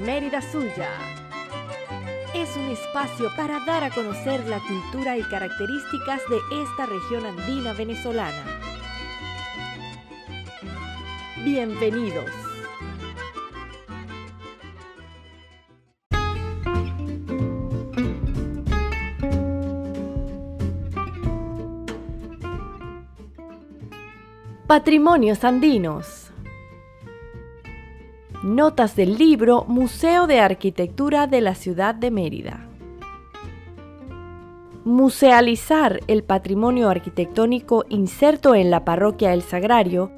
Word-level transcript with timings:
Mérida 0.00 0.40
Suya. 0.40 0.88
Es 2.34 2.56
un 2.56 2.70
espacio 2.70 3.28
para 3.36 3.60
dar 3.66 3.84
a 3.84 3.90
conocer 3.90 4.46
la 4.48 4.58
cultura 4.60 5.18
y 5.18 5.22
características 5.22 6.22
de 6.30 6.62
esta 6.62 6.86
región 6.86 7.26
andina 7.26 7.74
venezolana. 7.74 8.44
Bienvenidos. 11.44 12.30
Patrimonios 24.66 25.44
Andinos. 25.44 26.29
Notas 28.42 28.96
del 28.96 29.18
libro 29.18 29.66
Museo 29.68 30.26
de 30.26 30.40
Arquitectura 30.40 31.26
de 31.26 31.42
la 31.42 31.54
Ciudad 31.54 31.94
de 31.94 32.10
Mérida. 32.10 32.66
Musealizar 34.82 36.00
el 36.06 36.24
patrimonio 36.24 36.88
arquitectónico 36.88 37.84
inserto 37.90 38.54
en 38.54 38.70
la 38.70 38.82
parroquia 38.86 39.34
El 39.34 39.42
Sagrario 39.42 40.10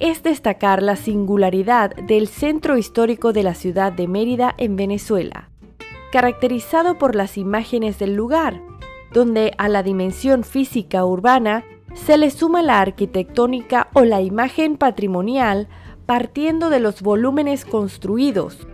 es 0.00 0.22
destacar 0.22 0.82
la 0.82 0.96
singularidad 0.96 1.96
del 1.96 2.28
centro 2.28 2.76
histórico 2.76 3.32
de 3.32 3.42
la 3.42 3.54
ciudad 3.54 3.90
de 3.90 4.06
Mérida 4.06 4.54
en 4.58 4.76
Venezuela, 4.76 5.48
caracterizado 6.12 6.98
por 6.98 7.16
las 7.16 7.38
imágenes 7.38 7.98
del 7.98 8.14
lugar, 8.14 8.60
donde 9.14 9.54
a 9.56 9.70
la 9.70 9.82
dimensión 9.82 10.44
física 10.44 11.06
urbana 11.06 11.64
se 11.94 12.18
le 12.18 12.30
suma 12.30 12.62
la 12.62 12.82
arquitectónica 12.82 13.88
o 13.94 14.04
la 14.04 14.20
imagen 14.20 14.76
patrimonial 14.76 15.68
partiendo 16.06 16.70
de 16.70 16.80
los 16.80 17.02
volúmenes 17.02 17.64
construidos, 17.64 18.66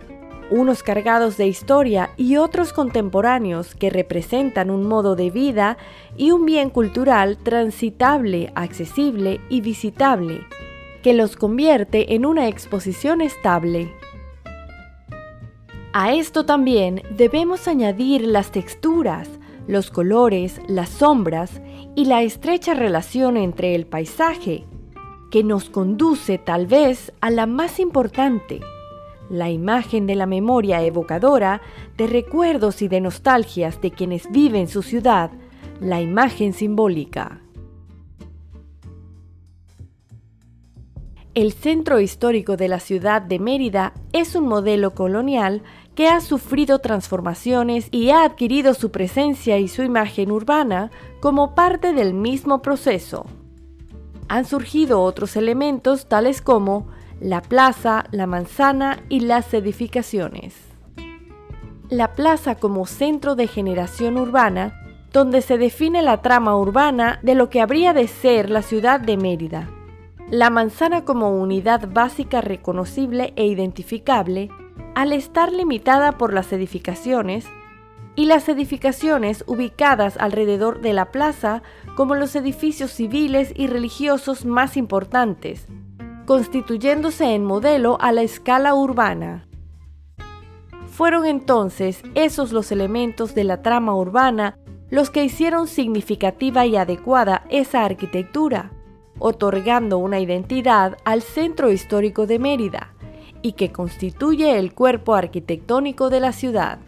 unos 0.51 0.83
cargados 0.83 1.37
de 1.37 1.47
historia 1.47 2.09
y 2.17 2.37
otros 2.37 2.73
contemporáneos 2.73 3.75
que 3.75 3.89
representan 3.89 4.71
un 4.71 4.87
modo 4.87 5.15
de 5.15 5.29
vida 5.29 5.77
y 6.17 6.31
un 6.31 6.45
bien 6.45 6.69
cultural 6.69 7.37
transitable, 7.37 8.51
accesible 8.55 9.41
y 9.49 9.61
visitable, 9.61 10.41
que 11.03 11.13
los 11.13 11.35
convierte 11.35 12.15
en 12.15 12.25
una 12.25 12.47
exposición 12.47 13.21
estable. 13.21 13.93
A 15.93 16.13
esto 16.13 16.45
también 16.45 17.01
debemos 17.15 17.67
añadir 17.67 18.21
las 18.21 18.51
texturas, 18.51 19.29
los 19.67 19.91
colores, 19.91 20.61
las 20.67 20.89
sombras 20.89 21.61
y 21.95 22.05
la 22.05 22.21
estrecha 22.21 22.73
relación 22.73 23.37
entre 23.37 23.75
el 23.75 23.85
paisaje, 23.85 24.65
que 25.31 25.43
nos 25.43 25.69
conduce 25.69 26.37
tal 26.37 26.67
vez 26.67 27.13
a 27.21 27.29
la 27.29 27.45
más 27.45 27.79
importante, 27.79 28.59
la 29.29 29.49
imagen 29.49 30.07
de 30.07 30.15
la 30.15 30.25
memoria 30.25 30.81
evocadora 30.83 31.61
de 31.97 32.07
recuerdos 32.07 32.81
y 32.81 32.87
de 32.87 33.01
nostalgias 33.01 33.79
de 33.81 33.91
quienes 33.91 34.31
viven 34.31 34.67
su 34.67 34.81
ciudad, 34.81 35.31
la 35.79 36.01
imagen 36.01 36.53
simbólica. 36.53 37.41
El 41.35 41.53
centro 41.53 41.99
histórico 41.99 42.57
de 42.57 42.67
la 42.67 42.79
ciudad 42.79 43.21
de 43.21 43.39
Mérida 43.39 43.93
es 44.11 44.35
un 44.35 44.47
modelo 44.47 44.93
colonial 44.95 45.61
que 45.95 46.07
ha 46.07 46.21
sufrido 46.21 46.79
transformaciones 46.79 47.87
y 47.91 48.09
ha 48.09 48.23
adquirido 48.23 48.73
su 48.73 48.89
presencia 48.91 49.59
y 49.59 49.67
su 49.67 49.83
imagen 49.83 50.31
urbana 50.31 50.91
como 51.21 51.53
parte 51.53 51.93
del 51.93 52.13
mismo 52.13 52.61
proceso. 52.61 53.27
Han 54.29 54.45
surgido 54.45 55.01
otros 55.01 55.35
elementos 55.35 56.07
tales 56.07 56.41
como 56.41 56.87
la 57.19 57.41
plaza, 57.41 58.05
la 58.11 58.27
manzana 58.27 58.99
y 59.09 59.21
las 59.21 59.53
edificaciones. 59.53 60.55
La 61.89 62.13
plaza 62.13 62.55
como 62.55 62.85
centro 62.85 63.35
de 63.35 63.47
generación 63.47 64.17
urbana, 64.17 64.79
donde 65.11 65.41
se 65.41 65.57
define 65.57 66.03
la 66.03 66.21
trama 66.21 66.55
urbana 66.55 67.19
de 67.23 67.33
lo 67.33 67.49
que 67.49 67.61
habría 67.61 67.93
de 67.93 68.07
ser 68.07 68.49
la 68.49 68.61
ciudad 68.61 68.99
de 68.99 69.17
Mérida. 69.17 69.69
La 70.29 70.51
manzana 70.51 71.03
como 71.03 71.31
unidad 71.31 71.89
básica 71.91 72.41
reconocible 72.41 73.33
e 73.35 73.47
identificable 73.47 74.49
al 74.93 75.11
estar 75.13 75.51
limitada 75.51 76.19
por 76.19 76.33
las 76.33 76.53
edificaciones, 76.53 77.47
y 78.19 78.25
las 78.25 78.49
edificaciones 78.49 79.45
ubicadas 79.47 80.17
alrededor 80.17 80.81
de 80.81 80.91
la 80.91 81.05
plaza 81.05 81.63
como 81.95 82.15
los 82.15 82.35
edificios 82.35 82.91
civiles 82.91 83.53
y 83.55 83.67
religiosos 83.67 84.43
más 84.43 84.75
importantes, 84.75 85.67
constituyéndose 86.25 87.33
en 87.33 87.45
modelo 87.45 87.97
a 88.01 88.11
la 88.11 88.21
escala 88.21 88.75
urbana. 88.75 89.47
Fueron 90.91 91.25
entonces 91.25 92.03
esos 92.13 92.51
los 92.51 92.73
elementos 92.73 93.35
de 93.35 93.45
la 93.45 93.61
trama 93.61 93.95
urbana 93.95 94.57
los 94.89 95.09
que 95.09 95.23
hicieron 95.23 95.67
significativa 95.67 96.65
y 96.65 96.75
adecuada 96.75 97.45
esa 97.47 97.85
arquitectura, 97.85 98.73
otorgando 99.17 99.97
una 99.97 100.19
identidad 100.19 100.97
al 101.05 101.21
centro 101.21 101.71
histórico 101.71 102.27
de 102.27 102.37
Mérida, 102.37 102.93
y 103.41 103.53
que 103.53 103.71
constituye 103.71 104.59
el 104.59 104.73
cuerpo 104.73 105.15
arquitectónico 105.15 106.09
de 106.09 106.19
la 106.19 106.33
ciudad. 106.33 106.79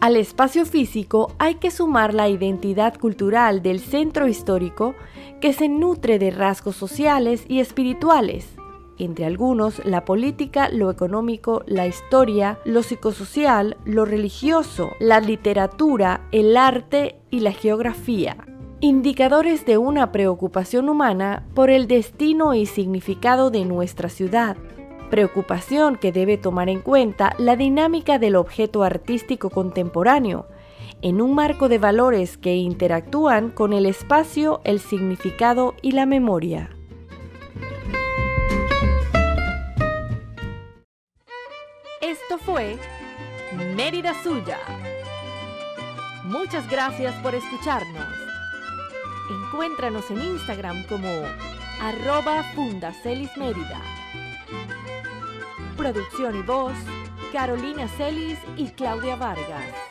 Al 0.00 0.16
espacio 0.16 0.64
físico 0.64 1.34
hay 1.38 1.56
que 1.56 1.70
sumar 1.70 2.14
la 2.14 2.26
identidad 2.30 2.98
cultural 2.98 3.60
del 3.60 3.80
centro 3.80 4.28
histórico 4.28 4.94
que 5.42 5.52
se 5.52 5.68
nutre 5.68 6.18
de 6.18 6.30
rasgos 6.30 6.74
sociales 6.74 7.44
y 7.48 7.60
espirituales, 7.60 8.48
entre 8.96 9.26
algunos 9.26 9.84
la 9.84 10.06
política, 10.06 10.70
lo 10.70 10.90
económico, 10.90 11.64
la 11.66 11.86
historia, 11.86 12.58
lo 12.64 12.82
psicosocial, 12.82 13.76
lo 13.84 14.06
religioso, 14.06 14.92
la 15.00 15.20
literatura, 15.20 16.26
el 16.32 16.56
arte 16.56 17.16
y 17.28 17.40
la 17.40 17.52
geografía. 17.52 18.38
Indicadores 18.80 19.66
de 19.66 19.76
una 19.76 20.12
preocupación 20.12 20.88
humana 20.88 21.44
por 21.54 21.68
el 21.68 21.86
destino 21.86 22.54
y 22.54 22.64
significado 22.64 23.50
de 23.50 23.66
nuestra 23.66 24.08
ciudad, 24.08 24.56
preocupación 25.10 25.96
que 25.96 26.12
debe 26.12 26.38
tomar 26.38 26.68
en 26.68 26.80
cuenta 26.80 27.34
la 27.38 27.56
dinámica 27.56 28.18
del 28.18 28.36
objeto 28.36 28.82
artístico 28.82 29.50
contemporáneo, 29.50 30.46
en 31.02 31.20
un 31.20 31.34
marco 31.34 31.68
de 31.68 31.78
valores 31.78 32.38
que 32.38 32.56
interactúan 32.56 33.50
con 33.50 33.72
el 33.72 33.86
espacio, 33.86 34.60
el 34.64 34.80
significado 34.80 35.74
y 35.82 35.92
la 35.92 36.06
memoria. 36.06 36.70
Esto 42.00 42.38
fue 42.38 42.76
Mérida 43.76 44.14
Suya. 44.22 44.58
Muchas 46.24 46.70
gracias 46.70 47.14
por 47.22 47.34
escucharnos. 47.34 48.06
Encuéntranos 49.30 50.10
en 50.10 50.22
Instagram 50.22 50.84
como 50.86 51.08
arroba 51.80 52.42
Fundacelis 52.54 53.36
Mérida. 53.36 53.80
Producción 55.80 56.38
y 56.38 56.42
voz, 56.42 56.74
Carolina 57.32 57.88
Celis 57.88 58.38
y 58.58 58.66
Claudia 58.68 59.16
Vargas. 59.16 59.89